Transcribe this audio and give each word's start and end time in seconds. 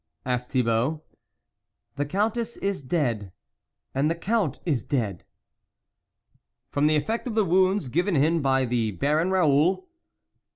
"asked 0.25 0.49
Thibault." 0.49 1.03
The 1.95 2.07
Countess 2.07 2.57
is 2.57 2.81
dead, 2.81 3.31
and 3.93 4.09
the 4.09 4.15
Count 4.15 4.59
is 4.65 4.83
dead."" 4.83 5.25
From 6.71 6.87
the 6.87 6.95
effect 6.95 7.27
of 7.27 7.35
the 7.35 7.45
wounds 7.45 7.87
given 7.87 8.15
him 8.15 8.41
by 8.41 8.65
the 8.65 8.89
Baron 8.89 9.29
Raoul 9.29 9.87